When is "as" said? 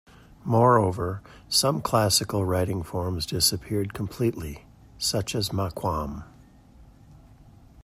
5.35-5.49